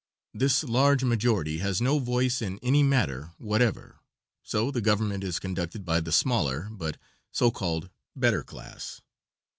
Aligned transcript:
This 0.33 0.63
large 0.63 1.03
majority 1.03 1.59
has 1.59 1.79
no 1.79 1.99
voice 1.99 2.41
in 2.41 2.57
any 2.63 2.81
matter 2.81 3.33
whatever, 3.37 3.99
so 4.41 4.71
the 4.71 4.81
government 4.81 5.23
is 5.23 5.37
conducted 5.37 5.85
by 5.85 5.99
the 5.99 6.11
smaller, 6.11 6.69
but 6.71 6.97
so 7.31 7.51
called 7.51 7.91
better 8.15 8.43
class. 8.43 9.01